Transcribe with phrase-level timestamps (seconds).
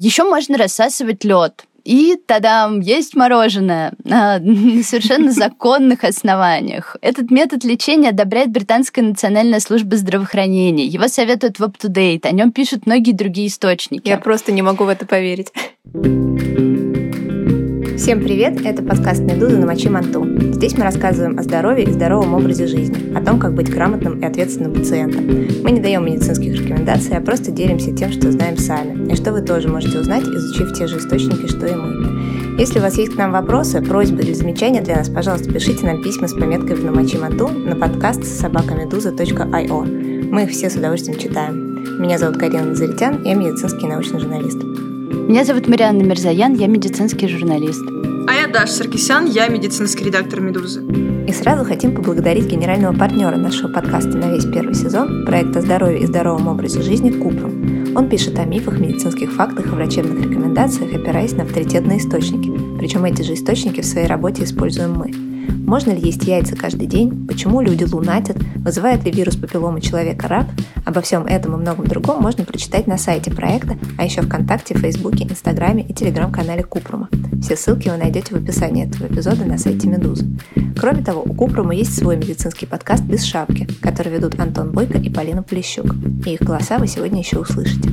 [0.00, 1.64] Еще можно рассасывать лед.
[1.84, 4.38] И тогда есть мороженое на
[4.82, 6.96] совершенно законных основаниях.
[7.00, 10.84] Этот метод лечения одобряет Британская национальная служба здравоохранения.
[10.84, 14.08] Его советуют в UpToDate, о нем пишут многие другие источники.
[14.08, 15.48] Я просто не могу в это поверить.
[17.98, 18.64] Всем привет!
[18.64, 20.24] Это подкаст «Медуза на мочи манту».
[20.52, 24.24] Здесь мы рассказываем о здоровье и здоровом образе жизни, о том, как быть грамотным и
[24.24, 25.24] ответственным пациентом.
[25.64, 29.42] Мы не даем медицинских рекомендаций, а просто делимся тем, что знаем сами, и что вы
[29.42, 32.56] тоже можете узнать, изучив те же источники, что и мы.
[32.56, 36.00] Если у вас есть к нам вопросы, просьбы или замечания для нас, пожалуйста, пишите нам
[36.00, 40.30] письма с пометкой в «Намочи манту» на подкаст собакамедуза.io.
[40.30, 42.00] Мы их все с удовольствием читаем.
[42.00, 44.62] Меня зовут Карина Назаритян, я медицинский научный журналист.
[45.10, 47.82] Меня зовут Марианна Мирзаян, я медицинский журналист.
[48.28, 50.82] А я Даша Саркисян, я медицинский редактор «Медузы».
[51.26, 56.06] И сразу хотим поблагодарить генерального партнера нашего подкаста на весь первый сезон, проекта «Здоровье и
[56.06, 57.96] здоровом образе жизни» Купрум.
[57.96, 62.52] Он пишет о мифах, медицинских фактах и врачебных рекомендациях, опираясь на авторитетные источники.
[62.78, 65.12] Причем эти же источники в своей работе используем мы–
[65.48, 67.26] можно ли есть яйца каждый день?
[67.26, 68.36] Почему люди лунатят?
[68.56, 70.46] Вызывает ли вирус папилломы человека рак?
[70.84, 75.24] Обо всем этом и многом другом можно прочитать на сайте проекта, а еще ВКонтакте, Фейсбуке,
[75.24, 77.08] Инстаграме и Телеграм-канале Купрума.
[77.42, 80.26] Все ссылки вы найдете в описании этого эпизода на сайте Медузы.
[80.78, 85.10] Кроме того, у Купрума есть свой медицинский подкаст «Без шапки», который ведут Антон Бойко и
[85.10, 85.94] Полина Полищук.
[86.26, 87.90] И их голоса вы сегодня еще услышите.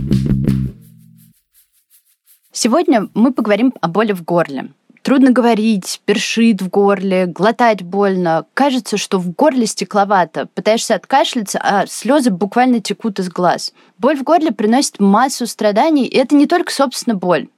[2.52, 4.70] Сегодня мы поговорим о боли в горле.
[5.06, 8.48] Трудно говорить, першит в горле, глотать больно.
[8.56, 10.48] Кажется, что в горле стекловато.
[10.56, 13.72] Пытаешься откашляться, а слезы буквально текут из глаз.
[14.00, 17.50] Боль в горле приносит массу страданий, и это не только, собственно, боль.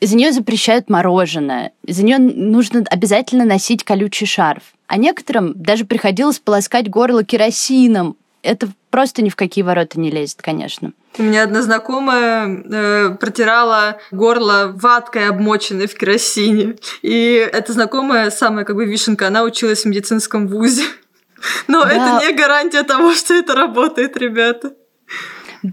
[0.00, 1.70] Из-за нее запрещают мороженое.
[1.84, 4.74] Из-за нее нужно обязательно носить колючий шарф.
[4.88, 8.16] А некоторым даже приходилось полоскать горло керосином.
[8.46, 10.92] Это просто ни в какие ворота не лезет, конечно.
[11.18, 16.76] У меня одна знакомая э, протирала горло ваткой, обмоченной в керосине.
[17.02, 20.84] И эта знакомая, самая как бы вишенка, она училась в медицинском вузе.
[21.66, 21.90] Но да.
[21.90, 24.74] это не гарантия того, что это работает, ребята.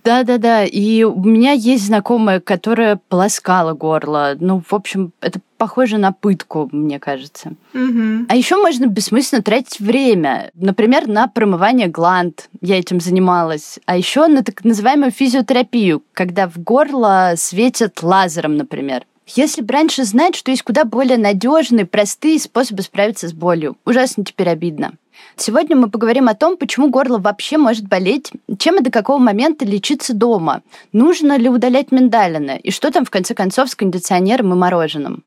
[0.03, 4.35] Да-да-да, и у меня есть знакомая, которая полоскала горло.
[4.39, 7.53] Ну, в общем, это похоже на пытку, мне кажется.
[7.73, 8.25] Угу.
[8.27, 10.51] А еще можно бессмысленно тратить время.
[10.55, 12.49] Например, на промывание гланд.
[12.61, 13.79] Я этим занималась.
[13.85, 19.05] А еще на так называемую физиотерапию, когда в горло светят лазером, например.
[19.27, 23.77] Если бы раньше знать, что есть куда более надежные, простые способы справиться с болью.
[23.85, 24.93] Ужасно теперь обидно.
[25.35, 29.65] Сегодня мы поговорим о том, почему горло вообще может болеть, чем и до какого момента
[29.65, 30.61] лечиться дома,
[30.91, 35.23] нужно ли удалять миндалины и что там в конце концов с кондиционером и мороженым.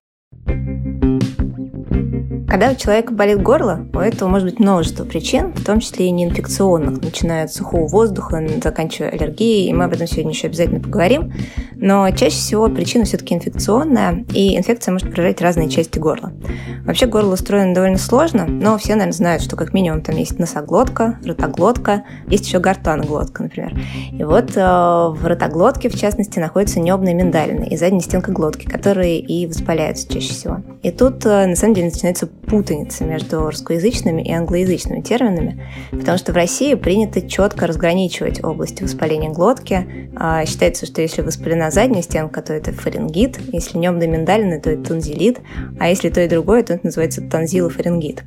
[2.49, 6.11] Когда у человека болит горло, у этого может быть множество причин, в том числе и
[6.11, 11.33] неинфекционных, начиная от сухого воздуха, заканчивая аллергией, и мы об этом сегодня еще обязательно поговорим.
[11.75, 16.33] Но чаще всего причина все-таки инфекционная, и инфекция может поражать разные части горла.
[16.85, 21.19] Вообще горло устроено довольно сложно, но все, наверное, знают, что как минимум там есть носоглотка,
[21.25, 23.77] ротоглотка, есть еще гортаноглотка, например.
[24.13, 29.19] И вот э, в ротоглотке, в частности, находятся небные миндалины и задняя стенка глотки, которые
[29.19, 30.59] и воспаляются чаще всего.
[30.83, 36.33] И тут, э, на самом деле, начинается путаница между русскоязычными и англоязычными терминами, потому что
[36.33, 40.11] в России принято четко разграничивать области воспаления глотки.
[40.17, 44.83] А, считается, что если воспалена задняя стенка, то это фарингит, если небные миндалины, то это
[44.91, 45.41] тонзиллит,
[45.79, 48.23] а если то и другое, то это называется тонзиллофарингит.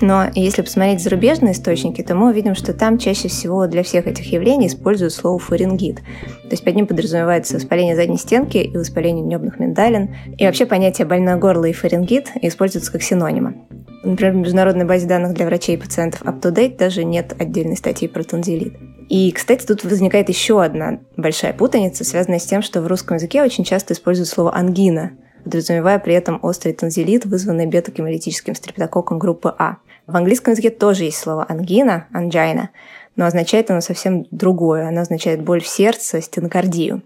[0.00, 4.32] Но если посмотреть зарубежные источники, то мы увидим, что там чаще всего для всех этих
[4.32, 5.96] явлений используют слово фарингит.
[5.96, 10.14] То есть под ним подразумевается воспаление задней стенки и воспаление небных миндалин.
[10.38, 13.59] И вообще понятие больное горло и фарингит используются как синонимы.
[14.02, 18.24] Например, в международной базе данных для врачей и пациентов UpToDate даже нет отдельной статьи про
[18.24, 18.74] тонзиллит.
[19.08, 23.42] И, кстати, тут возникает еще одна большая путаница, связанная с тем, что в русском языке
[23.42, 25.12] очень часто используют слово «ангина»,
[25.44, 29.76] подразумевая при этом острый тонзиллит, вызванный бета-гемолитическим стрептококком группы А.
[30.06, 32.68] В английском языке тоже есть слово ангина, angina,
[33.16, 34.88] но означает оно совсем другое.
[34.88, 37.02] Оно означает боль в сердце, стенокардию.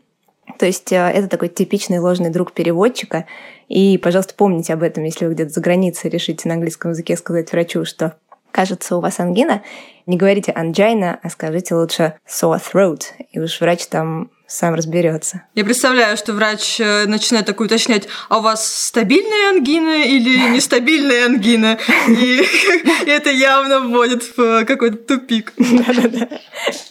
[0.58, 3.26] То есть э, это такой типичный ложный друг переводчика.
[3.68, 7.50] И, пожалуйста, помните об этом, если вы где-то за границей решите на английском языке сказать
[7.52, 8.16] врачу, что
[8.50, 9.62] кажется, у вас ангина,
[10.06, 13.02] не говорите angina, а скажите лучше sore throat,
[13.32, 15.42] и уж врач там сам разберется.
[15.54, 21.26] Я представляю, что врач э, начинает такое уточнять, а у вас стабильная ангина или нестабильная
[21.26, 21.78] ангина?
[22.08, 22.42] И
[23.06, 25.52] это явно вводит в какой-то тупик.
[25.56, 26.28] Да-да-да.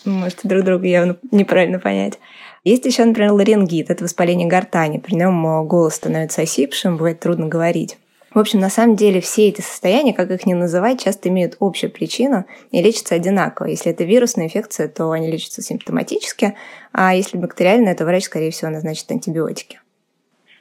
[0.04, 2.20] Можете друг друга явно неправильно понять.
[2.64, 4.98] Есть еще, например, ларингит, это воспаление гортани.
[4.98, 7.98] При нем э, голос становится осипшим, бывает трудно говорить.
[8.34, 11.92] В общем, на самом деле все эти состояния, как их ни называть, часто имеют общую
[11.92, 13.68] причину и лечатся одинаково.
[13.68, 16.56] Если это вирусная инфекция, то они лечатся симптоматически,
[16.94, 19.82] а если бактериальная, то врач, скорее всего, назначит антибиотики.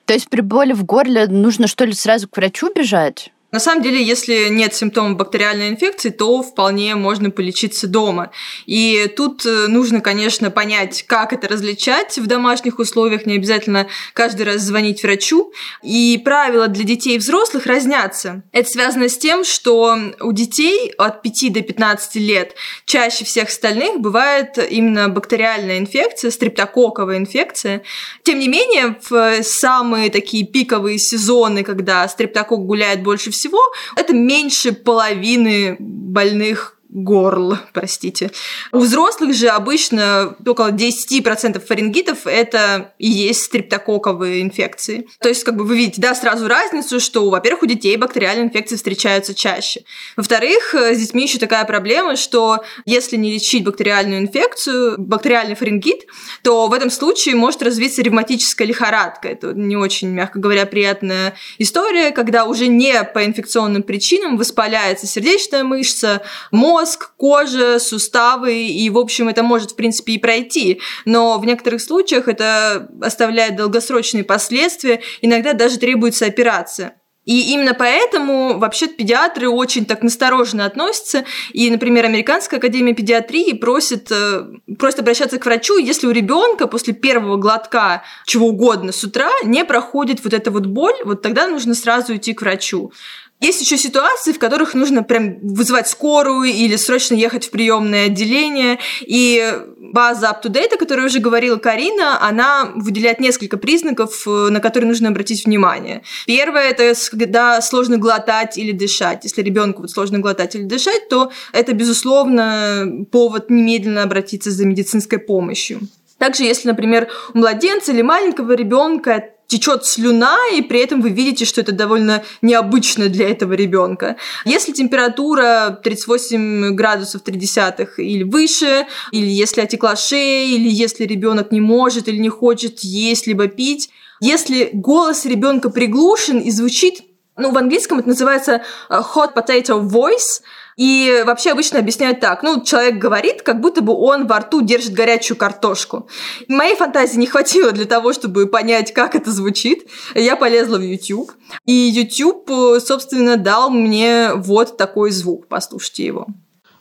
[0.05, 3.31] То есть при боли в горле нужно что ли сразу к врачу бежать?
[3.52, 8.31] На самом деле, если нет симптомов бактериальной инфекции, то вполне можно полечиться дома.
[8.64, 13.26] И тут э, нужно, конечно, понять, как это различать в домашних условиях.
[13.26, 15.52] Не обязательно каждый раз звонить врачу.
[15.82, 18.43] И правила для детей и взрослых разнятся.
[18.52, 22.55] Это связано с тем, что у детей от 5 до 15 лет
[22.87, 27.82] чаще всех остальных бывает именно бактериальная инфекция, стрептококковая инфекция.
[28.22, 33.60] Тем не менее, в самые такие пиковые сезоны, когда стрептокок гуляет больше всего, всего,
[33.96, 38.30] это меньше половины больных горл, простите.
[38.70, 45.08] У взрослых же обычно около 10% фарингитов это и есть стрептококковые инфекции.
[45.20, 48.76] То есть, как бы вы видите, да, сразу разницу, что, во-первых, у детей бактериальные инфекции
[48.76, 49.84] встречаются чаще.
[50.18, 56.06] Во-вторых, с детьми еще такая проблема, что если не лечить бактериальную инфекцию, бактериальный фарингит,
[56.42, 59.28] то в этом случае может развиться ревматическая лихорадка.
[59.28, 65.64] Это не очень, мягко говоря, приятная история, когда уже не по инфекционным причинам воспаляется сердечная
[65.64, 70.81] мышца, мозг, мозг, кожа, суставы, и, в общем, это может, в принципе, и пройти.
[71.05, 76.96] Но в некоторых случаях это оставляет долгосрочные последствия, иногда даже требуется операция.
[77.25, 81.25] И именно поэтому вообще педиатры очень так настороженно относятся.
[81.52, 84.44] И, например, Американская академия педиатрии просит, э,
[84.76, 89.64] просит обращаться к врачу, если у ребенка после первого глотка чего угодно с утра не
[89.64, 92.93] проходит вот эта вот боль, вот тогда нужно сразу идти к врачу.
[93.42, 98.78] Есть еще ситуации, в которых нужно прям вызывать скорую или срочно ехать в приемное отделение.
[99.00, 99.44] И
[99.78, 105.08] база UpToDate, о которой уже говорила Карина, она выделяет несколько признаков, э, на которые нужно
[105.08, 106.02] обратить внимание.
[106.24, 109.24] Первое– это когда сложно глотать или дышать.
[109.24, 115.18] Если ребенку вот сложно глотать или дышать, то это, безусловно, повод немедленно обратиться за медицинской
[115.18, 115.80] помощью.
[116.22, 121.44] Также, если, например, у младенца или маленького ребенка течет слюна, и при этом вы видите,
[121.44, 124.16] что это довольно необычно для этого ребенка.
[124.44, 131.60] Если температура 38 градусов 30 или выше, или если отекла шея, или если ребенок не
[131.60, 133.90] может или не хочет есть либо пить,
[134.20, 137.02] если голос ребенка приглушен и звучит
[137.37, 140.43] ну, в английском это называется э, hot potato voice,
[140.76, 142.43] и вообще обычно объясняют так.
[142.43, 146.08] Ну, человек говорит, как будто бы он во рту держит горячую картошку.
[146.49, 149.87] Моей фантазии не хватило для того, чтобы понять, как это звучит.
[150.14, 151.32] Я полезла в YouTube.
[151.67, 155.46] И YouTube, собственно, дал мне вот такой звук.
[155.46, 156.26] Послушайте его.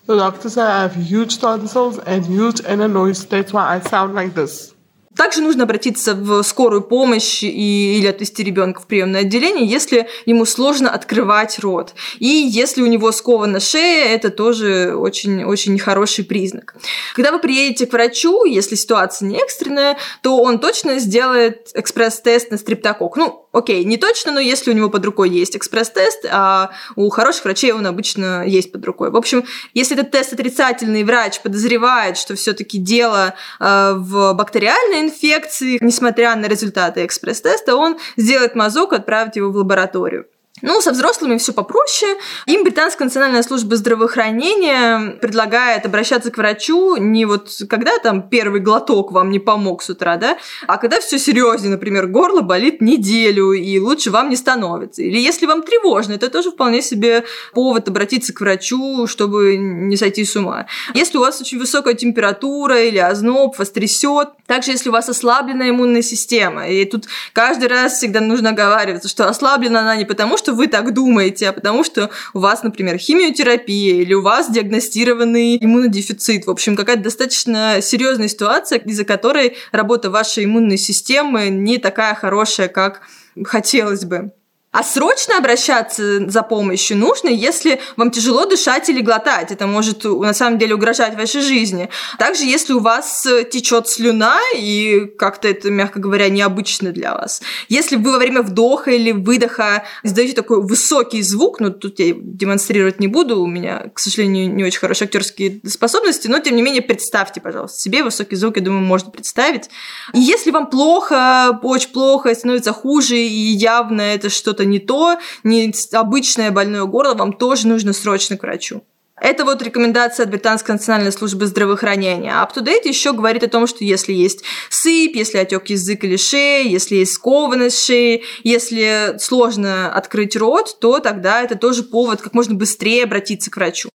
[0.07, 3.25] The doctor said I have huge tonsils and huge inner noise.
[3.25, 4.73] That's why I sound like this.
[5.15, 10.45] Также нужно обратиться в скорую помощь и, или отвести ребенка в приемное отделение, если ему
[10.45, 11.93] сложно открывать рот.
[12.19, 16.75] И если у него скована шея, это тоже очень-очень хороший признак.
[17.13, 22.57] Когда вы приедете к врачу, если ситуация не экстренная, то он точно сделает экспресс-тест на
[22.57, 23.17] стриптокок.
[23.17, 27.45] Ну, окей, не точно, но если у него под рукой есть экспресс-тест, а у хороших
[27.45, 29.11] врачей он обычно есть под рукой.
[29.11, 29.43] В общем,
[29.73, 36.45] если этот тест отрицательный, врач подозревает, что все-таки дело э, в бактериальной инфекции, несмотря на
[36.45, 40.25] результаты экспресс-теста, он сделает мазок и отправит его в лабораторию.
[40.61, 42.15] Ну, со взрослыми все попроще.
[42.45, 49.11] Им Британская национальная служба здравоохранения предлагает обращаться к врачу не вот когда там первый глоток
[49.11, 50.37] вам не помог с утра, да,
[50.67, 55.01] а когда все серьезнее, например, горло болит неделю и лучше вам не становится.
[55.01, 60.25] Или если вам тревожно, это тоже вполне себе повод обратиться к врачу, чтобы не сойти
[60.25, 60.67] с ума.
[60.93, 65.69] Если у вас очень высокая температура или озноб, вас трясет, также если у вас ослаблена
[65.69, 70.50] иммунная система, и тут каждый раз всегда нужно оговариваться, что ослаблена она не потому, что
[70.51, 76.45] вы так думаете, а потому что у вас, например, химиотерапия или у вас диагностированный иммунодефицит.
[76.45, 82.67] В общем, какая-то достаточно серьезная ситуация, из-за которой работа вашей иммунной системы не такая хорошая,
[82.67, 83.01] как
[83.43, 84.31] хотелось бы.
[84.71, 89.51] А срочно обращаться за помощью нужно, если вам тяжело дышать или глотать.
[89.51, 91.89] Это может на самом деле угрожать вашей жизни.
[92.17, 97.41] Также, если у вас э, течет слюна, и как-то это, мягко говоря, необычно для вас.
[97.67, 103.01] Если вы во время вдоха или выдоха издаете такой высокий звук, ну тут я демонстрировать
[103.01, 106.81] не буду, у меня, к сожалению, не очень хорошие актерские способности, но тем не менее
[106.81, 109.69] представьте, пожалуйста, себе высокий звук, я думаю, можно представить.
[110.13, 115.17] И если вам плохо, очень плохо, становится хуже, и явно это что-то что-то не то,
[115.43, 118.83] не обычное больное горло, вам тоже нужно срочно к врачу.
[119.19, 122.33] Это вот рекомендация от Британской национальной службы здравоохранения.
[122.33, 126.67] А UpToDate еще говорит о том, что если есть сыпь, если отек язык или шеи,
[126.67, 132.55] если есть скованность шеи, если сложно открыть рот, то тогда это тоже повод как можно
[132.55, 133.89] быстрее обратиться к врачу.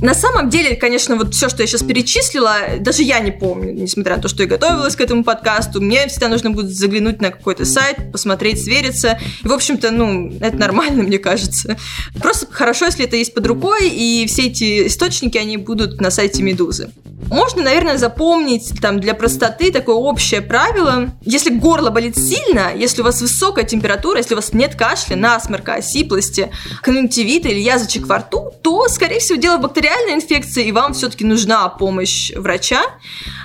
[0.00, 4.16] На самом деле, конечно, вот все, что я сейчас перечислила, даже я не помню, несмотря
[4.16, 7.66] на то, что я готовилась к этому подкасту, мне всегда нужно будет заглянуть на какой-то
[7.66, 9.18] сайт, посмотреть, свериться.
[9.44, 11.76] И, в общем-то, ну, это нормально, мне кажется.
[12.20, 16.42] Просто хорошо, если это есть под рукой, и все эти источники, они будут на сайте
[16.42, 16.90] Медузы.
[17.28, 21.10] Можно, наверное, запомнить там для простоты такое общее правило.
[21.22, 25.74] Если горло болит сильно, если у вас высокая температура, если у вас нет кашля, насморка,
[25.74, 26.50] осиплости,
[26.82, 31.24] конъюнктивита или язвочек во рту, то, скорее всего, дело в бактериальной инфекции, и вам все-таки
[31.24, 32.82] нужна помощь врача.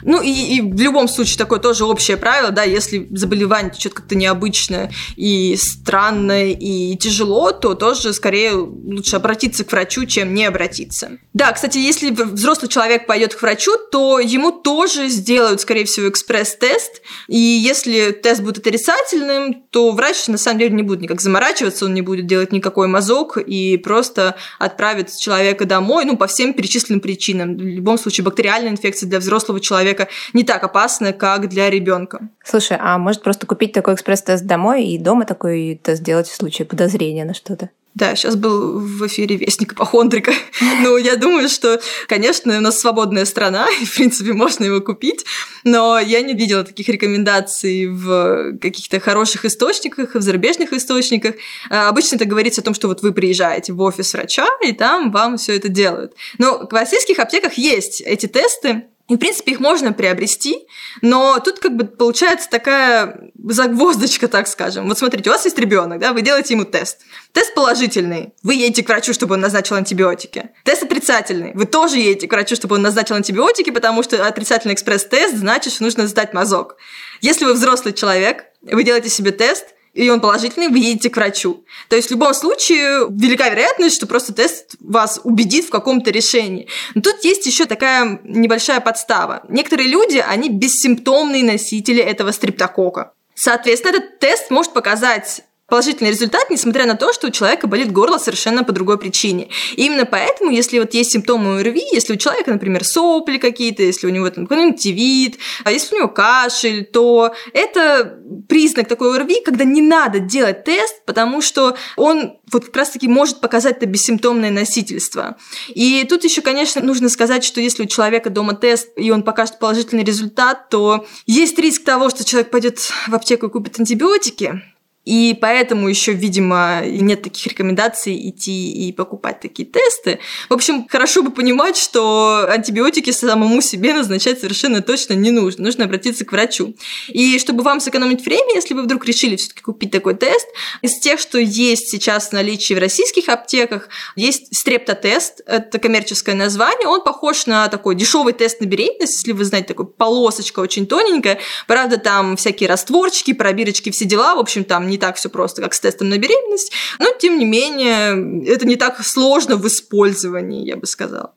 [0.06, 4.16] Ну и, и в любом случае такое тоже общее правило, да, если заболевание течет как-то
[4.16, 11.18] необычно и странно и тяжело, то тоже скорее лучше обратиться к врачу, чем не обратиться.
[11.34, 17.02] Да, кстати, если взрослый человек пойдет к врачу, то ему тоже сделают, скорее всего, экспресс-тест.
[17.28, 21.96] И если тест будет отрицательным, то врач на самом деле не будет никак заморачиваться, он
[21.96, 27.58] не будет делать никакой мазок и просто отправит человека домой, ну, по всем перечисленным причинам.
[27.58, 29.95] В любом случае, бактериальная инфекция для взрослого человека
[30.34, 32.30] не так опасна, как для ребенка.
[32.44, 36.66] Слушай, а может просто купить такой экспресс-тест домой и дома такой тест сделать в случае
[36.66, 37.70] подозрения на что-то?
[37.96, 40.34] Да, сейчас был в эфире Вестник Ипохондрика.
[40.82, 45.26] Ну, я думаю, что, конечно, у нас свободная страна, и, в принципе, можно его купить,
[45.64, 51.36] но я не видела таких рекомендаций в каких-то хороших источниках, в зарубежных источниках.
[51.70, 55.12] А, обычно это говорится о том, что вот вы приезжаете в офис врача, и там
[55.12, 56.14] вам все это делают.
[56.38, 60.68] Но в российских аптеках есть эти тесты, и, в принципе, их можно приобрести,
[61.02, 64.88] но тут как бы получается такая загвоздочка, так скажем.
[64.88, 67.02] Вот смотрите, у вас есть ребенок, да, вы делаете ему тест.
[67.32, 70.50] Тест положительный, вы едете к врачу, чтобы он назначил антибиотики.
[70.64, 75.36] Тест отрицательный, вы тоже едете к врачу, чтобы он назначил антибиотики, потому что отрицательный экспресс-тест
[75.36, 76.78] значит, что нужно сдать мазок.
[77.22, 81.64] Если вы взрослый человек, вы делаете себе тест, и он положительный, вы едете к врачу.
[81.88, 86.68] То есть в любом случае велика вероятность, что просто тест вас убедит в каком-то решении.
[86.94, 89.44] Но тут есть еще такая небольшая подстава.
[89.48, 93.14] Некоторые люди, они бессимптомные носители этого стриптокока.
[93.36, 98.18] Соответственно, этот тест может показать положительный результат, несмотря на то, что у человека болит горло
[98.18, 99.50] совершенно по другой причине.
[99.76, 104.06] И именно поэтому, если вот есть симптомы ОРВИ, если у человека, например, сопли какие-то, если
[104.06, 109.64] у него там конъюнктивит, а если у него кашель, то это признак такой ОРВИ, когда
[109.64, 115.38] не надо делать тест, потому что он вот как раз-таки может показать это бессимптомное носительство.
[115.70, 119.58] И тут еще, конечно, нужно сказать, что если у человека дома тест, и он покажет
[119.58, 124.62] положительный результат, то есть риск того, что человек пойдет в аптеку и купит антибиотики,
[125.06, 130.20] и поэтому еще, видимо, нет таких рекомендаций идти и покупать такие тесты.
[130.50, 135.66] В общем, хорошо бы понимать, что антибиотики самому себе назначать совершенно точно не нужно.
[135.66, 136.76] Нужно обратиться к врачу.
[137.08, 140.48] И чтобы вам сэкономить время, если вы вдруг решили все-таки купить такой тест,
[140.82, 146.88] из тех, что есть сейчас в наличии в российских аптеках, есть стрептотест, это коммерческое название,
[146.88, 151.40] он похож на такой дешевый тест на беременность, если вы знаете, такой полосочка очень тоненькая,
[151.68, 155.74] правда, там всякие растворчики, пробирочки, все дела, в общем, там не так все просто, как
[155.74, 160.78] с тестом на беременность, но тем не менее это не так сложно в использовании, я
[160.78, 161.34] бы сказала.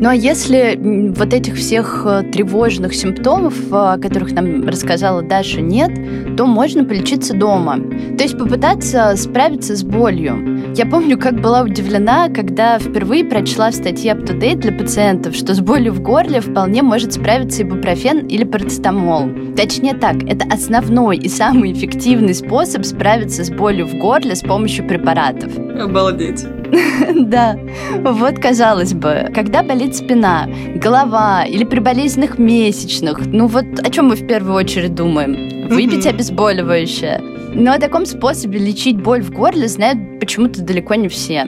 [0.00, 0.78] Ну а если
[1.16, 5.90] вот этих всех э, тревожных симптомов, э, о которых нам рассказала Даша, нет,
[6.36, 7.78] то можно полечиться дома.
[8.16, 10.72] То есть попытаться справиться с болью.
[10.76, 15.60] Я помню, как была удивлена, когда впервые прочла в статье UpToDate для пациентов, что с
[15.60, 19.28] болью в горле вполне может справиться ибупрофен или парацетамол.
[19.56, 24.86] Точнее так, это основной и самый эффективный способ справиться с болью в горле с помощью
[24.86, 25.50] препаратов.
[25.58, 26.44] Обалдеть.
[27.14, 27.58] Да,
[28.02, 34.08] вот казалось бы, когда болит спина, голова или при болезненных месячных, ну вот о чем
[34.08, 35.68] мы в первую очередь думаем?
[35.68, 37.20] Выпить обезболивающее.
[37.54, 41.46] Но о таком способе лечить боль в горле знают почему-то далеко не все.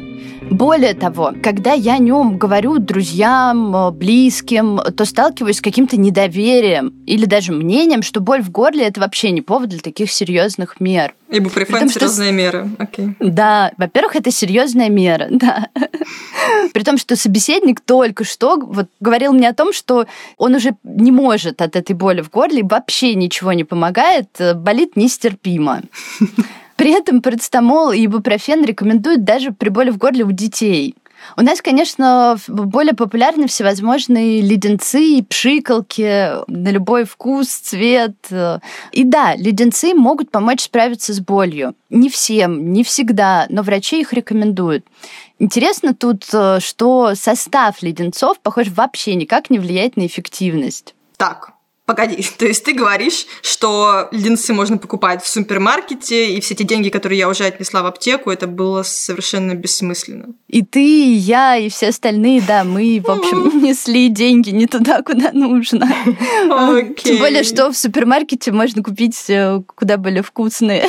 [0.51, 6.93] Более того, когда я о нем говорю друзьям, э, близким, то сталкиваюсь с каким-то недоверием
[7.07, 11.15] или даже мнением, что боль в горле это вообще не повод для таких серьезных мер.
[11.29, 12.35] Ибупрофен– серьезная что...
[12.35, 12.71] мера.
[12.79, 13.15] Окей.
[13.21, 15.69] Да, во-первых, это серьезная мера, да.
[16.73, 21.13] При том, что собеседник только что вот говорил мне о том, что он уже не
[21.13, 25.83] может от этой боли в горле, вообще ничего не помогает, э, болит нестерпимо.
[26.81, 30.97] При этом парацетамол и ибупрофен рекомендуют даже при боли в горле у детей.
[31.37, 38.15] У нас, конечно, более популярны всевозможные леденцы, пшикалки на любой вкус, цвет.
[38.93, 41.75] И да, леденцы могут помочь справиться с болью.
[41.91, 44.87] Не всем, не всегда, но врачи их рекомендуют.
[45.39, 50.95] Интересно тут, э, что состав леденцов, похоже, вообще никак не влияет на эффективность.
[51.19, 51.53] Так,
[51.91, 56.89] Погоди, то есть ты говоришь, что леденцы можно покупать в супермаркете, и все те деньги,
[56.89, 60.27] которые я уже отнесла в аптеку, это было совершенно бессмысленно.
[60.47, 65.03] И ты, и я, и все остальные, да, мы, в общем, несли деньги не туда,
[65.03, 65.93] куда нужно.
[66.49, 66.95] Окей.
[67.03, 70.89] Тем более, что в супермаркете можно купить э, куда более вкусные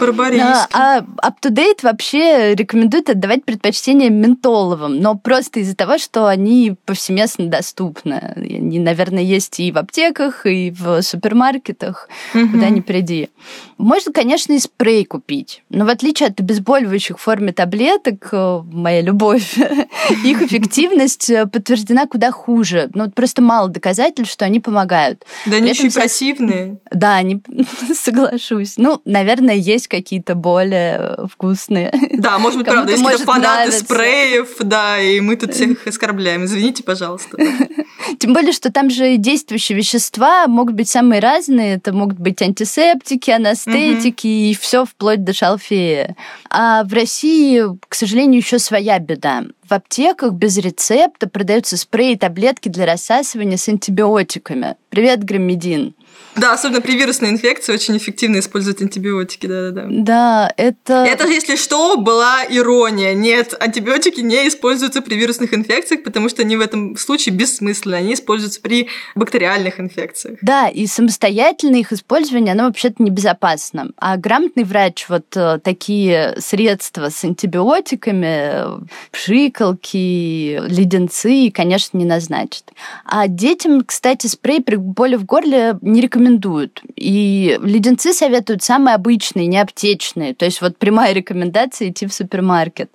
[0.00, 0.68] Барбарийски.
[0.72, 8.34] А UpToDate вообще рекомендует отдавать предпочтение ментоловым, но просто из-за того, что они повсеместно доступны.
[8.36, 12.52] Они, наверное, есть и в аптеках, и в супермаркетах, Мгм.
[12.52, 13.30] куда ни приди.
[13.78, 19.00] Можно, конечно, и спрей купить, но в отличие от обезболивающих в форме таблеток, э, моя
[19.02, 19.56] любовь,
[20.24, 22.90] их эффективность э, подтверждена куда хуже.
[22.94, 25.24] Ну, просто мало доказательств, что они помогают.
[25.46, 26.78] Да они еще и противные.
[26.90, 27.42] Да, не
[27.94, 28.74] соглашусь.
[28.76, 31.92] Ну, наверное, есть какие-то более э, вкусные.
[32.12, 33.84] Да, может быть, правда, есть какие-то фанаты нравиться.
[33.84, 36.44] спреев, да, и мы тут всех оскорбляем.
[36.44, 37.36] Извините, пожалуйста.
[38.18, 41.74] Тем более, что там же действующие вещества могут быть самые разные.
[41.74, 46.16] Это могут быть антисептики, анестетики и все вплоть до шалфея.
[46.50, 49.44] А в России, к сожалению, еще своя беда.
[49.68, 54.76] В аптеках без рецепта продаются спреи и таблетки для рассасывания с антибиотиками.
[54.90, 55.94] Привет, громедин.
[56.36, 59.86] Да, особенно при вирусной инфекции очень эффективно использовать антибиотики, да-да-да.
[59.88, 61.04] Да, это...
[61.06, 63.14] Это, если что, была ирония.
[63.14, 67.94] Нет, антибиотики не используются при вирусных инфекциях, потому что они в этом случае бессмысленны.
[67.94, 70.38] Они используются при бактериальных инфекциях.
[70.42, 73.92] Да, и самостоятельное их использование, оно вообще-то небезопасно.
[73.96, 78.78] А грамотный врач вот э, такие средства с антибиотиками, э,
[79.10, 82.72] пшикалки, леденцы, конечно, не назначит.
[83.06, 86.82] А детям, кстати, спрей при боли в горле не рекомендуют.
[86.94, 90.34] И леденцы советуют самые обычные, не аптечные.
[90.34, 92.90] То есть вот прямая рекомендация идти в супермаркет.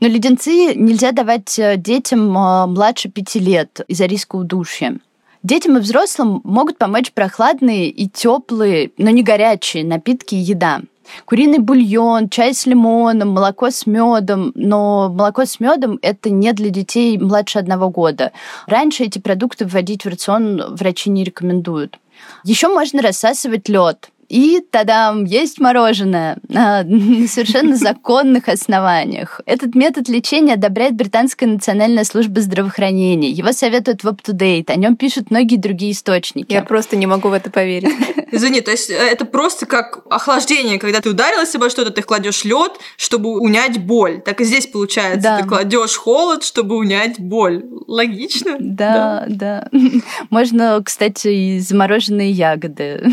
[0.00, 4.98] Но леденцы нельзя давать э, детям э, младше пяти лет из-за риска удушья.
[5.42, 10.80] Детям и взрослым могут помочь прохладные и теплые, но не горячие напитки и еда.
[11.24, 14.52] Куриный бульон, чай с лимоном, молоко с медом.
[14.54, 18.32] Но молоко с медом это не для детей младше одного года.
[18.66, 21.98] Раньше эти продукты вводить в рацион врачи не рекомендуют.
[22.44, 24.10] Еще можно рассасывать лед.
[24.28, 26.82] И тогда есть мороженое на
[27.28, 29.40] совершенно законных основаниях.
[29.46, 33.30] Этот метод лечения одобряет Британская национальная служба здравоохранения.
[33.30, 34.70] Его советуют в UpToDate.
[34.70, 36.52] О нем пишут многие другие источники.
[36.52, 37.92] Я просто не могу в это поверить.
[38.32, 42.44] Извини, то есть э, это просто как охлаждение, когда ты ударилась обо что-то, ты кладешь
[42.44, 44.20] лед, чтобы унять боль.
[44.20, 45.38] Так и здесь получается, Да.
[45.42, 47.64] ты кладешь холод, чтобы унять боль.
[47.86, 48.56] Логично?
[48.58, 49.68] Да, да.
[50.30, 53.04] Можно, кстати, и замороженные ягоды.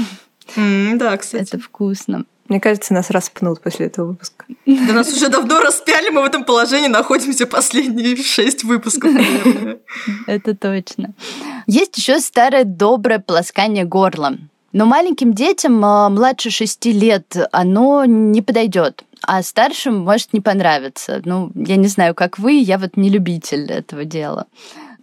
[0.56, 1.44] М, Да, кстати.
[1.50, 2.26] Это вкусно.
[2.50, 4.46] Мне кажется, нас распнут после этого выпуска.
[4.66, 9.12] Да нас уже давно распяли, мы в этом положении находимся последние шесть выпусков.
[10.28, 11.14] Это точно.
[11.68, 14.38] Есть еще старое доброе полоскание горла.
[14.74, 19.04] Но маленьким детям а, младше 6 лет оно не подойдет.
[19.22, 21.22] А старшим может не понравиться.
[21.26, 24.48] Ну, я не знаю, как вы, я вот не любитель этого дела.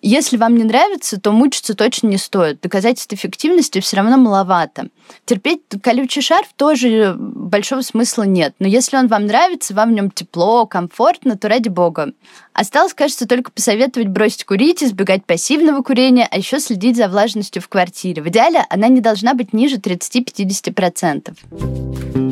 [0.03, 2.61] Если вам не нравится, то мучиться точно не стоит.
[2.61, 4.89] Доказательств эффективности все равно маловато.
[5.25, 8.55] Терпеть колючий шарф тоже большого смысла нет.
[8.59, 12.13] Но если он вам нравится, вам в нем тепло, комфортно, то ради бога.
[12.53, 17.69] Осталось, кажется, только посоветовать бросить курить, избегать пассивного курения, а еще следить за влажностью в
[17.69, 18.23] квартире.
[18.23, 22.30] В идеале она не должна быть ниже 30-50%.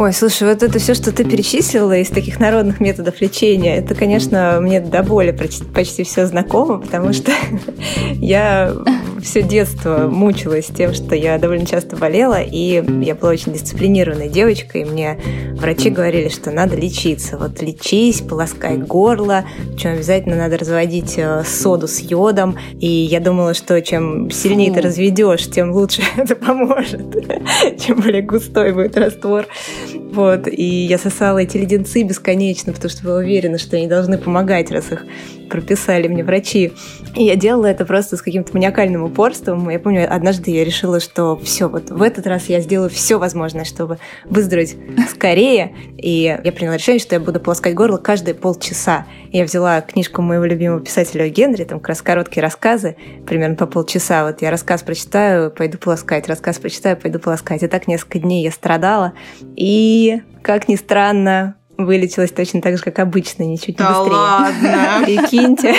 [0.00, 4.60] Ой, слушай, вот это все, что ты перечислила из таких народных методов лечения, это, конечно,
[4.60, 7.32] мне до боли почти, почти все знакомо, потому что
[8.12, 8.76] я
[9.20, 14.82] все детство мучилась тем, что я довольно часто болела, и я была очень дисциплинированной девочкой,
[14.82, 15.18] и мне
[15.54, 17.36] врачи говорили, что надо лечиться.
[17.36, 23.52] Вот лечись, полоскай горло, причем обязательно надо разводить э, соду с йодом, и я думала,
[23.52, 27.02] что чем сильнее ты разведешь, тем лучше это поможет,
[27.84, 29.46] чем более густой будет раствор.
[29.94, 30.07] you.
[30.12, 34.70] Вот, и я сосала эти леденцы бесконечно, потому что была уверена, что они должны помогать,
[34.70, 35.04] раз их
[35.48, 36.72] прописали мне врачи.
[37.14, 39.68] И я делала это просто с каким-то маниакальным упорством.
[39.70, 43.64] Я помню, однажды я решила, что все, вот в этот раз я сделаю все возможное,
[43.64, 44.76] чтобы выздороветь
[45.10, 45.74] скорее.
[45.96, 49.06] И я приняла решение, что я буду полоскать горло каждые полчаса.
[49.32, 54.24] Я взяла книжку моего любимого писателя Генри, там как раз короткие рассказы, примерно по полчаса.
[54.24, 57.62] Вот я рассказ прочитаю, пойду полоскать, рассказ прочитаю, пойду полоскать.
[57.62, 59.12] И так несколько дней я страдала.
[59.56, 60.07] И,
[60.42, 64.16] как ни странно, вылечилась точно так же, как обычно, ничуть не Да быстрее.
[64.16, 65.04] ладно.
[65.04, 65.74] Прикиньте.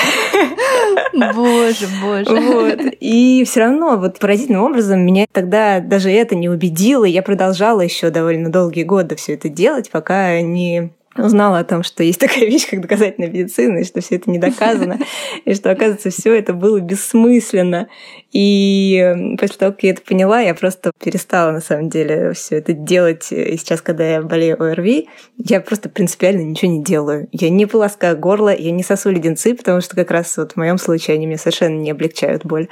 [1.13, 2.29] Боже, боже.
[2.39, 2.79] Вот.
[2.99, 7.03] И все равно, вот поразительным образом, меня тогда даже это не убедило.
[7.03, 10.91] и Я продолжала еще довольно долгие годы все это делать, пока не
[11.25, 14.39] узнала о том, что есть такая вещь, как доказательная медицина, и что все это не
[14.39, 14.99] доказано,
[15.45, 17.87] и что, оказывается, все это было бессмысленно.
[18.31, 22.73] И после того, как я это поняла, я просто перестала, на самом деле, все это
[22.73, 23.31] делать.
[23.31, 27.27] И сейчас, когда я болею ОРВИ, я просто принципиально ничего не делаю.
[27.31, 30.77] Я не полоскаю горло, я не сосу леденцы, потому что как раз вот в моем
[30.77, 32.67] случае они мне совершенно не облегчают боль.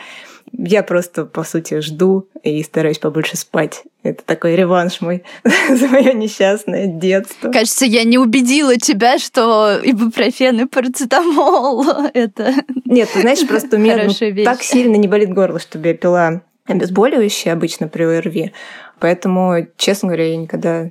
[0.51, 3.83] Я просто, по сути, жду и стараюсь побольше спать.
[4.03, 5.23] Это такой реванш мой
[5.69, 7.51] за мое несчастное детство.
[7.51, 12.53] Кажется, я не убедила тебя, что ибупрофен и парацетамол— это
[12.85, 16.41] Нет, ты знаешь, просто у меня ну, так сильно не болит горло, чтобы я пила
[16.65, 18.53] обезболивающие обычно при ОРВИ.
[18.99, 20.89] Поэтому, честно говоря, я никогда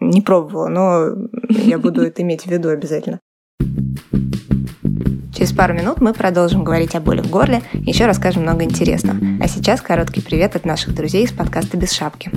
[0.00, 3.20] не пробовала, но я буду это иметь в виду обязательно.
[5.38, 9.20] Через пару минут мы продолжим говорить о боли в горле, еще расскажем много интересного.
[9.40, 12.32] А сейчас короткий привет от наших друзей из подкаста «Без шапки».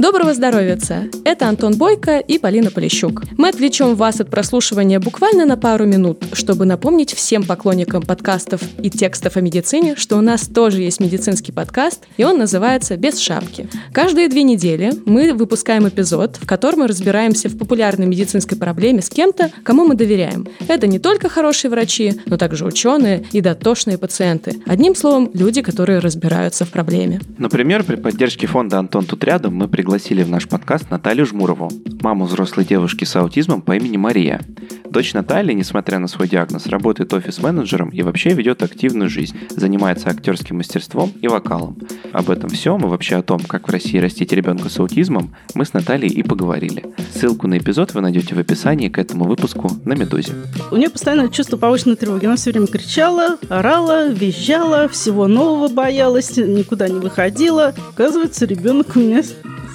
[0.00, 0.78] Доброго здоровья!
[1.26, 3.24] Это Антон Бойко и Полина Полищук.
[3.36, 8.88] Мы отвлечем вас от прослушивания буквально на пару минут, чтобы напомнить всем поклонникам подкастов и
[8.88, 13.68] текстов о медицине, что у нас тоже есть медицинский подкаст, и он называется «Без шапки».
[13.92, 19.10] Каждые две недели мы выпускаем эпизод, в котором мы разбираемся в популярной медицинской проблеме с
[19.10, 20.48] кем-то, кому мы доверяем.
[20.66, 24.62] Это не только хорошие врачи, но также ученые и дотошные пациенты.
[24.64, 27.20] Одним словом, люди, которые разбираются в проблеме.
[27.36, 31.68] Например, при поддержке фонда «Антон тут рядом» мы пригласили пригласили в наш подкаст Наталью Жмурову,
[32.00, 34.40] маму взрослой девушки с аутизмом по имени Мария.
[34.88, 40.58] Дочь Натальи, несмотря на свой диагноз, работает офис-менеджером и вообще ведет активную жизнь, занимается актерским
[40.58, 41.76] мастерством и вокалом.
[42.12, 45.64] Об этом всем и вообще о том, как в России растить ребенка с аутизмом, мы
[45.64, 46.84] с Натальей и поговорили.
[47.12, 50.34] Ссылку на эпизод вы найдете в описании к этому выпуску на «Медузе».
[50.70, 52.26] У нее постоянно чувство повышенной тревоги.
[52.26, 57.74] Она все время кричала, орала, визжала, всего нового боялась, никуда не выходила.
[57.92, 59.22] Оказывается, ребенок у меня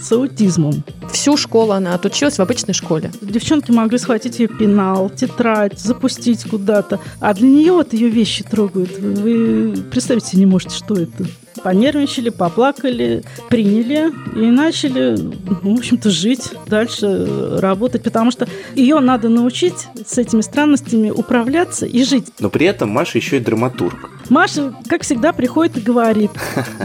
[0.01, 0.83] с аутизмом.
[1.11, 3.11] Всю школу она отучилась в обычной школе.
[3.21, 6.99] Девчонки могли схватить ее пенал, тетрадь, запустить куда-то.
[7.19, 8.97] А для нее вот ее вещи трогают.
[8.99, 11.25] Вы представить себе не можете, что это.
[11.63, 15.15] Понервничали, поплакали, приняли и начали,
[15.63, 22.03] в общем-то, жить дальше, работать, потому что ее надо научить с этими странностями управляться и
[22.03, 22.27] жить.
[22.39, 24.11] Но при этом Маша еще и драматург.
[24.29, 26.31] Маша, как всегда, приходит и говорит,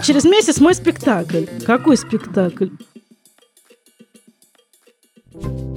[0.03, 1.45] через месяц мой спектакль.
[1.67, 2.69] Какой спектакль?
[5.43, 5.70] thank you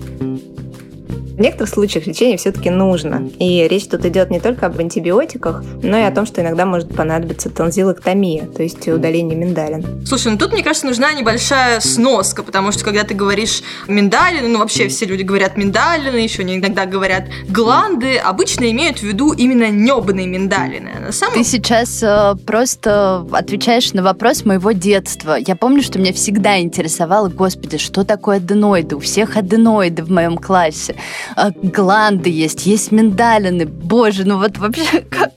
[1.34, 3.28] В некоторых случаях лечение все-таки нужно.
[3.40, 6.96] И речь тут идет не только об антибиотиках, но и о том, что иногда может
[6.96, 10.06] понадобиться тонзиллэктомия, то есть удаление миндалин.
[10.06, 14.60] Слушай, ну тут, мне кажется, нужна небольшая сноска, потому что когда ты говоришь миндалины, ну
[14.60, 20.28] вообще все люди говорят миндалины, еще иногда говорят гланды, обычно имеют в виду именно небные
[20.28, 20.92] миндалины.
[20.98, 21.34] А на самом...
[21.34, 25.36] Ты сейчас э, просто отвечаешь на вопрос моего детства.
[25.40, 28.96] Я помню, что меня всегда интересовало, господи, что такое аденоиды?
[28.98, 30.96] У всех аденоиды в моем классе.
[31.36, 33.66] А, гланды есть, есть миндалины.
[33.66, 35.32] Боже, ну вот вообще как?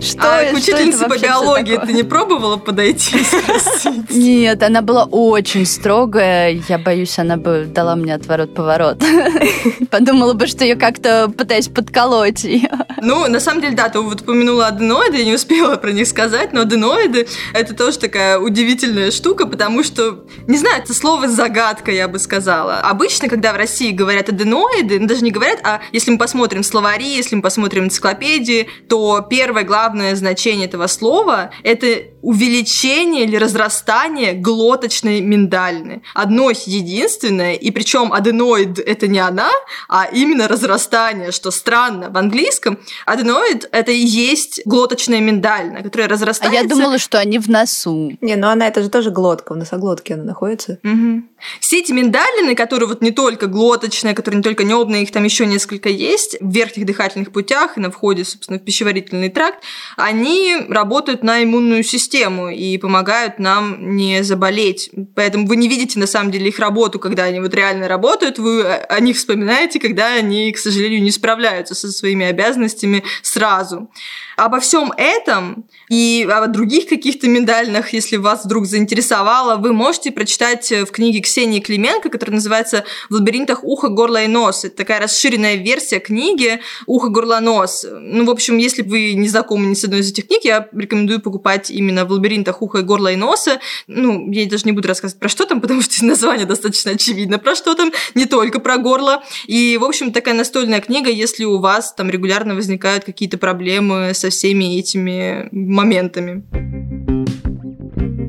[0.00, 3.16] Что, а к учительнице по биологии ты не пробовала подойти
[4.10, 6.60] Нет, она была очень строгая.
[6.68, 9.02] Я боюсь, она бы дала мне отворот-поворот.
[9.90, 12.70] Подумала бы, что я как-то пытаюсь подколоть ее.
[13.04, 16.52] Ну, на самом деле, да, ты вот упомянула аденоиды, я не успела про них сказать,
[16.52, 22.06] но аденоиды— это тоже такая удивительная штука, потому что, не знаю, это слово загадка, я
[22.06, 22.76] бы сказала.
[22.76, 27.34] Обычно, когда в России говорят аденоиды, даже не говорят, а если мы посмотрим словари, если
[27.34, 36.02] мы посмотрим энциклопедии, то первое главное значение этого слова– это увеличение или разрастание глоточной миндалины.
[36.14, 39.50] Одно единственное, и причем аденоид– это не она,
[39.88, 42.10] а именно разрастание, что странно.
[42.10, 46.58] В английском аденоид– это и есть глоточная миндалина, которая разрастается.
[46.58, 48.16] А я думала, что они в носу.
[48.20, 50.78] Не, ну она это же тоже глотка, в носоглотке она находится.
[50.84, 51.22] Угу.
[51.60, 55.44] Все эти миндалины, которые вот не только глоточные, которые не только небные, их там еще
[55.44, 59.64] несколько есть, в верхних дыхательных путях и на входе, собственно, в пищеварительный тракт,
[59.96, 64.90] они работают на иммунную систему и помогают нам не заболеть.
[65.14, 68.64] Поэтому вы не видите, на самом деле, их работу, когда они вот реально работают, вы
[68.64, 73.90] о них вспоминаете, когда они, к сожалению, не справляются со своими обязанностями сразу.
[74.36, 80.70] Обо всем этом и о других каких-то миндальных, если вас вдруг заинтересовало, вы можете прочитать
[80.70, 84.64] в книге Ксении Клименко, которая называется «В лабиринтах уха, горла и нос».
[84.64, 87.86] Это такая расширенная версия книги «Ухо, горло, нос».
[87.90, 91.20] Ну, в общем, если вы не знакомы ни с одной из этих книг, я рекомендую
[91.20, 93.60] покупать именно «В лабиринтах уха, горла и носа».
[93.86, 97.54] Ну, я даже не буду рассказывать про что там, потому что название достаточно очевидно про
[97.54, 99.22] что там, не только про горло.
[99.46, 104.30] И, в общем, такая настольная книга, если у вас там регулярно возникают какие-то проблемы со
[104.30, 106.44] всеми этими моментами.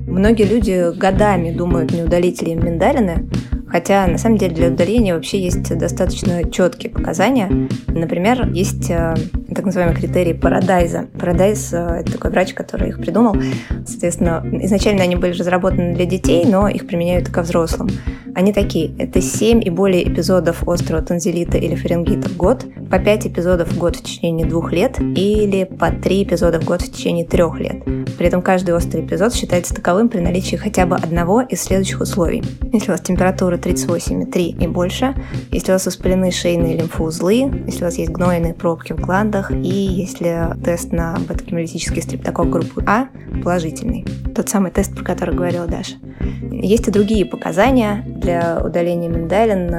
[0.07, 3.29] Многие люди годами думают, не удалить ли им миндалины,
[3.73, 7.67] Хотя, на самом деле, для удаления вообще есть достаточно четкие показания.
[7.87, 9.15] Например, есть э,
[9.49, 11.07] так называемый критерий Парадайза.
[11.19, 13.35] Парадайз э,– это такой врач, который их придумал.
[13.87, 17.89] Соответственно, изначально они были разработаны для детей, но их применяют и ко взрослым.
[18.35, 18.95] Они такие.
[18.97, 23.77] Это 7 и более эпизодов острого танзелита или фарингита в год, по 5 эпизодов в
[23.77, 27.83] год в течение двух лет или по 3 эпизода в год в течение трех лет.
[28.17, 32.43] При этом каждый острый эпизод считается таковым при наличии хотя бы одного из следующих условий.
[32.71, 35.15] Если у вас температура 38,3 и больше,
[35.51, 39.67] если у вас воспалены шейные лимфоузлы, если у вас есть гнойные пробки в гландах и
[39.67, 43.07] если тест на бета-гемолитический стрептокок группы А
[43.43, 44.05] положительный.
[44.35, 45.95] Тот самый тест, про который говорила Даша.
[46.51, 49.69] Есть и другие показания для удаления миндалин.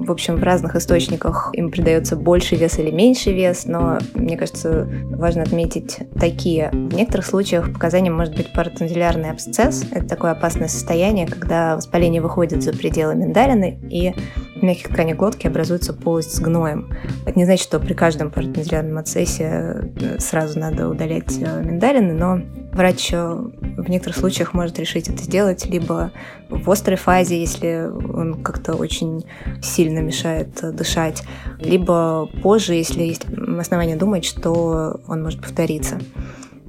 [0.00, 4.88] В общем, в разных источниках им придается больше вес или меньший вес, но мне кажется,
[5.10, 6.70] важно отметить такие.
[6.72, 9.84] В некоторых случаях показанием может быть паратензилярный абсцесс.
[9.90, 14.14] Это такое опасное состояние, когда воспаление выходит за пределы миндалины, и
[14.58, 16.90] в мягких тканях глотки образуется полость с гноем.
[17.26, 22.40] Это не значит, что при каждом паратензилярном абсцессе э, сразу надо удалять э, миндалины, но
[22.72, 26.12] врач в некоторых случаях может решить это сделать либо
[26.48, 29.24] в острой фазе, если он как-то очень
[29.62, 31.24] сильно мешает дышать,
[31.58, 33.26] либо позже, если есть
[33.58, 35.98] основания думать, что он может повториться.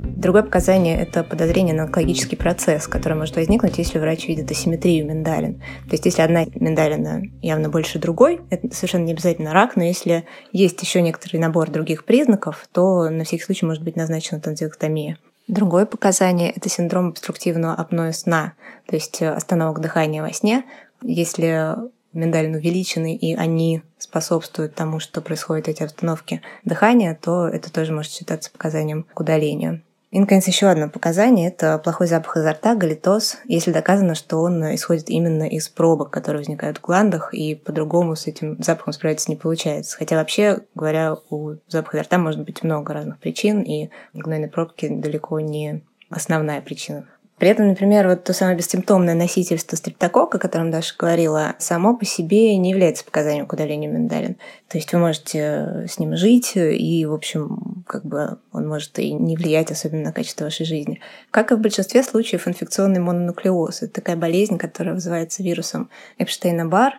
[0.04, 5.56] Другое показание– это подозрение на онкологический процесс, который может возникнуть, если врач видит асимметрию миндалин.
[5.56, 10.26] То есть, если одна миндалина явно больше другой, это совершенно не обязательно рак, но если
[10.52, 15.18] есть еще некоторый набор других признаков, то на всякий случай может быть назначена тонзиллэктомия.
[15.48, 18.54] Другое показание– это синдром обструктивного апноэ сна,
[18.88, 20.66] то есть остановок дыхания во сне.
[21.02, 21.76] Если
[22.14, 28.12] миндалин увеличены, и они способствуют тому, что происходят эти остановки дыхания, то это тоже может
[28.12, 29.82] считаться показанием к удалению.
[30.12, 34.76] И, наконец, еще одно показание– это плохой запах изо рта, галитоз, если доказано, что он
[34.76, 39.38] исходит именно из пробок, которые возникают в гландах, и по-другому с этим запахом справиться не
[39.38, 39.96] получается.
[39.96, 44.90] Хотя вообще, говоря, у запаха изо рта может быть много разных причин, и гнойные пробки
[44.90, 47.06] далеко не основная причина
[47.42, 52.06] при этом, например, вот то самое бессимптомное носительство стрептокока, о котором Даша говорила, само по
[52.06, 54.36] себе не является показанием к удалению миндалин.
[54.68, 59.12] То есть вы можете с ним жить, и, в общем, как бы он может и
[59.12, 61.02] не влиять особенно на качество вашей жизни.
[61.32, 63.82] Как и в большинстве случаев инфекционный мононуклеоз.
[63.82, 66.92] Это такая болезнь, которая вызывается вирусом Эпштейна-Бар,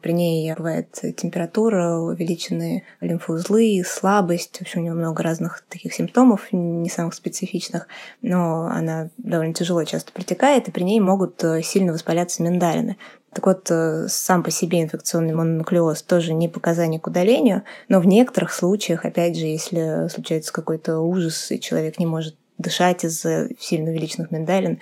[0.00, 4.58] при ней бывает температура, увеличенные лимфоузлы, слабость.
[4.58, 7.86] В общем, у нее много разных таких симптомов, не самых специфичных,
[8.22, 12.96] но она довольно тяжело часто протекает, и при ней могут э, сильно воспаляться миндалины.
[13.32, 18.06] Так вот, э, сам по себе инфекционный мононуклеоз тоже не показание к удалению, но в
[18.06, 23.90] некоторых случаях, опять же, если случается какой-то ужас, и человек не может дышать из-за сильно
[23.90, 24.80] увеличенных миндалин,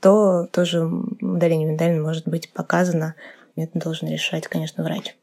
[0.00, 3.14] то тоже удаление миндалин может быть показано
[3.64, 5.14] это должен решать, конечно, врач.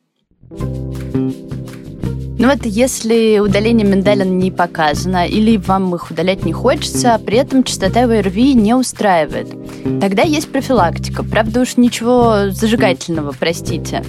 [2.39, 7.39] Ну вот если удаление миндалин не показано, или вам их удалять не хочется, а при
[7.39, 9.50] этом частота ОРВИ не устраивает,
[10.00, 11.23] тогда есть профилактика.
[11.23, 14.04] Правда уж ничего зажигательного, простите.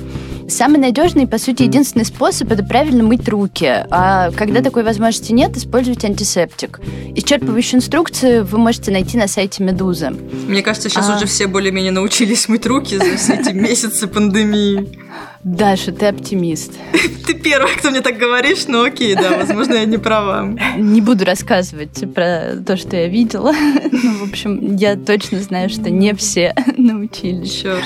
[0.48, 3.84] Самый надежный, по сути, единственный способ– это правильно мыть руки.
[3.90, 6.80] А когда такой возможности нет, используйте антисептик.
[7.14, 10.10] Исчерпывающую инструкцию вы можете найти на сайте Медузы.
[10.48, 11.16] Мне кажется, сейчас а...
[11.16, 14.98] уже все более-менее научились мыть руки за все эти месяцы пандемии.
[15.44, 16.72] Даша, ты оптимист.
[17.26, 20.48] Ты первая, кто мне так говоришь, но окей, да, возможно, я не права.
[20.76, 23.52] Не буду рассказывать про то, что я видела.
[24.00, 27.52] Ну, в общем, я точно знаю, что не все научились.
[27.52, 27.84] Черт.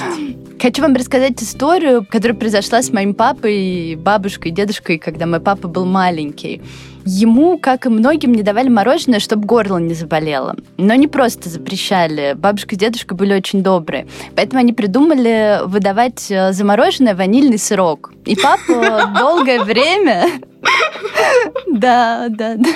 [0.62, 5.84] Хочу вам рассказать историю, которая произошла с моим папой, бабушкой, дедушкой, когда мой папа был
[5.84, 6.62] маленький.
[7.04, 10.56] Ему, как и многим, не давали мороженое, чтобы горло не заболело.
[10.76, 12.34] Но не просто запрещали.
[12.34, 14.06] Бабушка и дедушка были очень добрые.
[14.36, 18.12] Поэтому они придумали выдавать э, замороженное ванильный сырок.
[18.24, 20.24] И папа долгое время
[21.66, 22.70] да, да, да.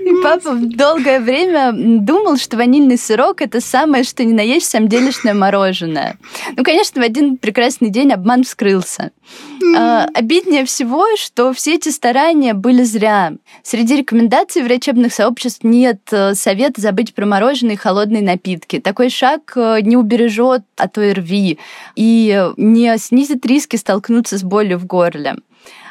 [0.00, 4.88] И папа долгое время думал, что ванильный сырок это самое, что ни на есть, самом
[4.88, 6.18] делешное мороженое.
[6.56, 9.10] Ну, конечно, в один прекрасный день обман вскрылся.
[9.76, 13.32] А, обиднее всего, что все эти старания были зря.
[13.68, 18.78] Среди рекомендаций врачебных сообществ нет э, совета забыть про мороженое и холодные напитки.
[18.78, 21.58] Такой шаг э, не убережет от ОРВИ
[21.96, 25.34] и не снизит риски столкнуться с болью в горле.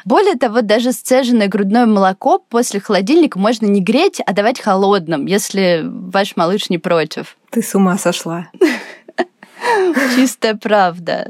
[0.06, 5.82] Более того, даже сцеженное грудное молоко после холодильника можно не греть, а давать холодным, если
[5.84, 7.36] ваш малыш не против.
[7.50, 8.48] Ты с ума сошла.
[10.16, 11.28] Чистая правда.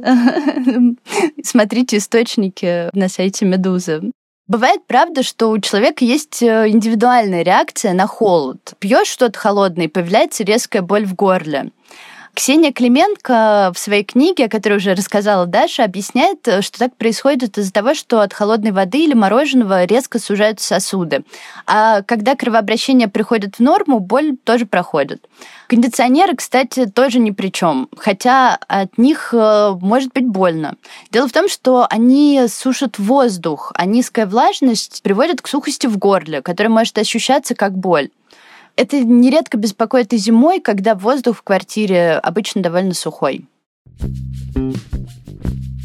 [1.42, 4.12] Смотрите источники на сайте Медузы.
[4.48, 8.74] Бывает, правда, что у человека есть э, индивидуальная реакция на холод.
[8.78, 11.72] Пьешь что-то холодное, и появляется резкая боль в горле.
[12.36, 17.72] Ксения Клименко в своей книге, о которой уже рассказала Даша, объясняет, что так происходит из-за
[17.72, 21.24] того, что от холодной воды или мороженого резко сужаются сосуды.
[21.66, 25.26] А когда кровообращение приходит в норму, боль тоже проходит.
[25.68, 30.76] Кондиционеры, кстати, тоже ни при чем, хотя от них э, может быть больно.
[31.10, 36.42] Дело в том, что они сушат воздух, а низкая влажность приводит к сухости в горле,
[36.42, 38.10] которая может ощущаться как боль.
[38.76, 43.46] Это нередко беспокоит и зимой, когда воздух в квартире обычно довольно сухой.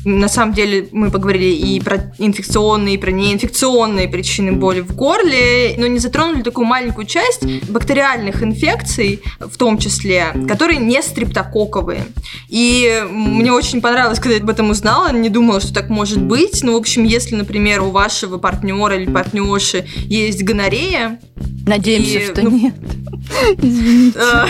[0.04, 5.76] На самом деле мы поговорили и про инфекционные, и про неинфекционные причины боли в горле,
[5.78, 12.06] но не затронули такую маленькую часть бактериальных инфекций, в том числе, которые не стрептококковые.
[12.50, 16.64] И мне очень понравилось, когда я об этом узнала, не думала, что так может быть.
[16.64, 21.20] Ну, в общем, если, например, у вашего партнера или партнерши есть гонорея,
[21.66, 22.74] Надеемся, и, что ну, нет.
[23.62, 24.20] Извините.
[24.22, 24.48] А,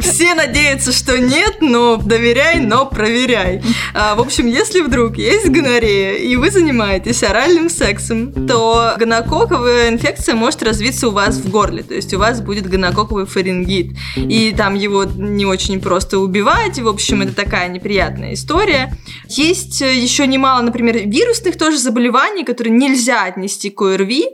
[0.00, 3.62] все надеются, что нет, но доверяй, но проверяй.
[3.94, 10.34] А, в общем, если вдруг есть гонорея, и вы занимаетесь оральным сексом, то гонококковая инфекция
[10.34, 11.82] может развиться у вас в горле.
[11.82, 13.96] То есть у вас будет гонококковый фарингит.
[14.16, 16.78] И там его не очень просто убивать.
[16.78, 18.96] В общем, это такая неприятная история.
[19.28, 24.26] Есть еще немало, например, вирусных тоже заболеваний, которые нельзя отнести к ОРВИ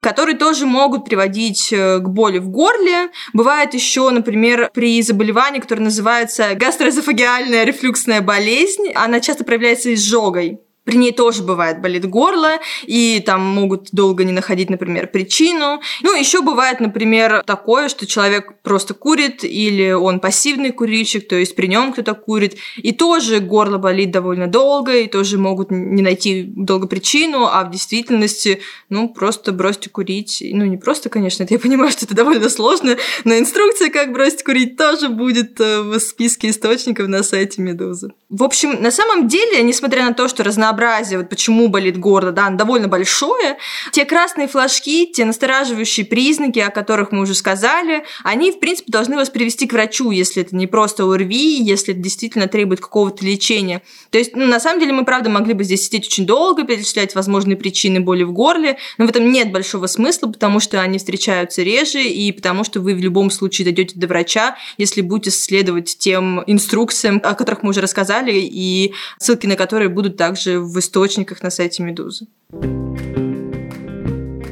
[0.00, 3.10] которые тоже могут приводить э, к боли в горле.
[3.32, 10.60] Бывает еще, например, при заболевании, которое называется гастроэзофагиальная рефлюксная болезнь, она часто проявляется изжогой.
[10.84, 12.52] При ней тоже бывает болит горло,
[12.86, 15.80] и там могут долго не находить, например, причину.
[16.02, 21.54] Ну, еще бывает, например, такое, что человек просто курит, или он пассивный курильщик, то есть
[21.54, 26.44] при нем кто-то курит, и тоже горло болит довольно долго, и тоже могут не найти
[26.44, 30.42] долго причину, а в действительности, ну, просто бросьте курить.
[30.52, 34.42] Ну, не просто, конечно, это я понимаю, что это довольно сложно, но инструкция, как бросить
[34.42, 38.12] курить, тоже будет э, в списке источников на сайте Медузы.
[38.28, 42.32] В общем, на самом деле, несмотря на то, что разнообразие разнообразие, вот почему болит горло,
[42.32, 43.56] да, довольно большое.
[43.92, 49.16] Те красные флажки, те настораживающие признаки, о которых мы уже сказали, они, в принципе, должны
[49.16, 53.82] вас привести к врачу, если это не просто ОРВИ, если это действительно требует какого-то лечения.
[54.10, 57.14] То есть, ну, на самом деле, мы, правда, могли бы здесь сидеть очень долго, перечислять
[57.14, 61.62] возможные причины боли в горле, но в этом нет большого смысла, потому что они встречаются
[61.62, 66.42] реже, и потому что вы в любом случае дойдете до врача, если будете следовать тем
[66.46, 71.50] инструкциям, о которых мы уже рассказали, и ссылки на которые будут также в источниках на
[71.50, 72.26] сайте Медузы.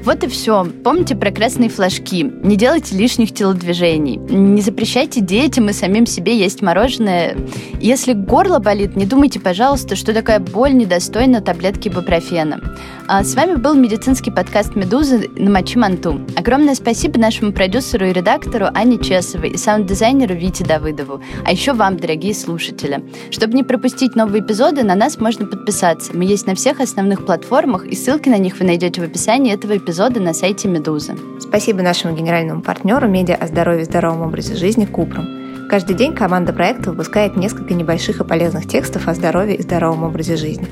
[0.09, 0.65] Вот и все.
[0.85, 2.23] Помните про красные флажки.
[2.25, 4.17] Не делайте лишних телодвижений.
[4.17, 7.37] Не запрещайте детям и самим себе есть мороженое.
[7.79, 12.59] Если горло болит, не думайте, пожалуйста, что такая боль недостойна таблетки бупрофена.
[13.07, 16.23] А с вами был медицинский подкаст «Медузы» на Мочи Манту.
[16.37, 21.21] Огромное спасибо нашему продюсеру и редактору Ане Чесовой и саунд-дизайнеру Вите Давыдову.
[21.45, 23.05] А еще вам, дорогие слушатели.
[23.31, 26.13] Чтобы не пропустить новые эпизоды, на нас можно подписаться.
[26.15, 29.77] Мы есть на всех основных платформах, и ссылки на них вы найдете в описании этого
[29.77, 31.17] эпизода на сайте «Медузы».
[31.41, 35.27] Спасибо нашему генеральному партнеру медиа о здоровье и здоровом образе жизни Купрум.
[35.69, 40.37] Каждый день команда проекта выпускает несколько небольших и полезных текстов о здоровье и здоровом образе
[40.37, 40.69] жизни.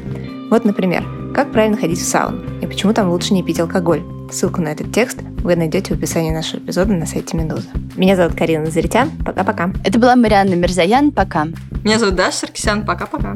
[0.49, 4.05] Вот, например, как правильно ходить в сауну и почему там лучше не пить алкоголь.
[4.31, 7.67] Ссылку на этот текст вы найдете в описании нашего эпизода на сайте Медузы.
[7.97, 9.11] Меня зовут Карина Заритян.
[9.25, 9.73] Пока-пока.
[9.85, 11.11] Это была Марианна Мирзаян.
[11.11, 11.49] Пока.
[11.83, 12.87] Меня зовут Даша Саркисян.
[12.87, 13.35] Пока-пока.